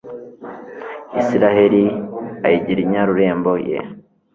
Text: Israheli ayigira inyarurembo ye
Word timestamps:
Israheli 1.21 1.83
ayigira 2.45 2.79
inyarurembo 2.83 3.51
ye 3.67 3.77